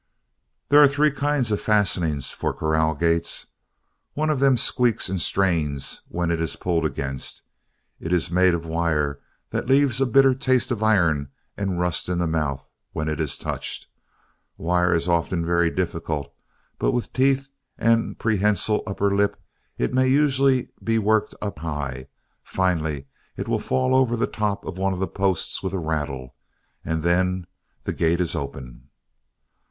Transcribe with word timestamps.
There 0.69 0.81
are 0.81 0.87
three 0.87 1.11
kinds 1.11 1.51
of 1.51 1.61
fastenings 1.61 2.31
for 2.31 2.55
corral 2.55 2.95
gates. 2.95 3.45
One 4.15 4.31
of 4.31 4.39
them 4.39 4.57
squeaks 4.57 5.09
and 5.09 5.21
strains 5.21 6.01
when 6.07 6.31
it 6.31 6.41
is 6.41 6.55
pulled 6.55 6.87
against. 6.87 7.43
It 7.99 8.11
is 8.11 8.31
made 8.31 8.55
of 8.55 8.65
wire 8.65 9.19
that 9.51 9.67
leaves 9.67 10.01
a 10.01 10.07
bitter 10.07 10.33
taste 10.33 10.71
of 10.71 10.81
iron 10.81 11.29
and 11.55 11.79
rust 11.79 12.09
in 12.09 12.17
the 12.17 12.25
mouth 12.25 12.67
when 12.93 13.07
it 13.09 13.19
is 13.19 13.37
touched. 13.37 13.85
Wire 14.57 14.91
is 14.95 15.07
often 15.07 15.45
very 15.45 15.69
difficult 15.69 16.33
but 16.79 16.93
with 16.93 17.13
teeth 17.13 17.47
and 17.77 18.17
prehensile 18.17 18.81
upper 18.87 19.15
lip 19.15 19.39
it 19.77 19.93
may 19.93 20.07
usually 20.07 20.69
be 20.83 20.97
worked 20.97 21.35
up 21.43 21.59
high, 21.59 21.91
and 21.95 22.07
finally 22.43 23.05
it 23.37 23.47
will 23.47 23.59
fall 23.59 23.93
over 23.93 24.15
the 24.17 24.25
top 24.25 24.65
of 24.65 24.79
one 24.79 24.93
of 24.93 24.99
the 24.99 25.07
posts 25.07 25.61
with 25.61 25.73
a 25.73 25.77
rattle, 25.79 26.33
and 26.83 27.03
then 27.03 27.45
the 27.83 27.93
gate 27.93 28.19
is 28.19 28.35
open. 28.35 28.89